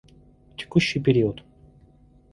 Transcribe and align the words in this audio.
Текущий 0.57 0.97
период 0.99 1.31